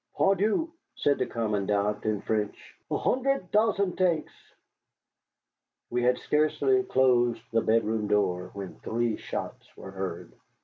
"Pardieu!" 0.17 0.71
said 0.95 1.19
the 1.19 1.27
commandant 1.27 2.05
in 2.07 2.21
French, 2.23 2.73
"a 2.89 2.97
hundred 2.97 3.51
thousand 3.51 3.97
thanks." 3.97 4.33
We 5.91 6.01
had 6.01 6.17
scarcely 6.17 6.81
closed 6.81 7.43
the 7.51 7.61
bedroom 7.61 8.07
door 8.07 8.49
when 8.55 8.79
three 8.79 9.17
shots 9.17 9.67
were 9.77 9.91
heard. 9.91 10.31